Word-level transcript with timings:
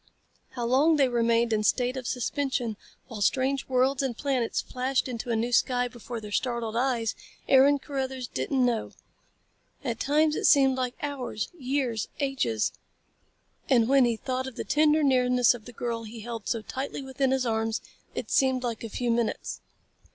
How 0.53 0.65
long 0.65 0.95
they 0.95 1.07
remained 1.07 1.53
in 1.53 1.63
state 1.63 1.95
of 1.95 2.07
suspension 2.07 2.75
while 3.07 3.21
strange 3.21 3.67
worlds 3.67 4.01
and 4.01 4.17
planets 4.17 4.59
flashed 4.59 5.07
into 5.07 5.29
a 5.29 5.35
new 5.35 5.53
sky 5.53 5.87
before 5.87 6.19
their 6.19 6.31
startled 6.31 6.75
eyes, 6.75 7.13
Aaron 7.47 7.77
Carruthers 7.77 8.27
didn't 8.27 8.65
know. 8.65 8.93
At 9.83 9.99
times 9.99 10.35
it 10.35 10.45
seemed 10.45 10.75
like 10.75 10.95
hours, 11.03 11.49
years, 11.55 12.07
ages. 12.19 12.71
And 13.69 13.87
when 13.87 14.05
he 14.05 14.15
thought 14.17 14.47
of 14.47 14.55
the 14.55 14.63
tender 14.63 15.03
nearness 15.03 15.53
of 15.53 15.65
the 15.65 15.71
girl 15.71 16.01
he 16.05 16.21
held 16.21 16.47
so 16.47 16.63
tightly 16.63 17.03
within 17.03 17.29
his 17.29 17.45
arms, 17.45 17.79
it 18.15 18.31
seemed 18.31 18.63
like 18.63 18.83
a 18.83 18.89
few 18.89 19.11
minutes. 19.11 19.61